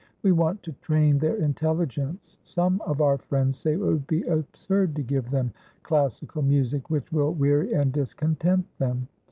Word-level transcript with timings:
We 0.23 0.31
want 0.31 0.63
to 0.63 0.71
train 0.81 1.19
their 1.19 1.35
intelligence. 1.35 2.39
Some 2.43 2.81
of 2.87 3.01
our 3.01 3.19
friends 3.19 3.59
say 3.59 3.73
it 3.73 3.79
will 3.79 3.99
be 3.99 4.23
absurd 4.23 4.95
to 4.95 5.03
give 5.03 5.29
them 5.29 5.53
classical 5.83 6.41
music, 6.41 6.89
which 6.89 7.11
will 7.11 7.35
weary 7.35 7.73
and 7.73 7.93
discontent 7.93 8.65
them. 8.79 9.07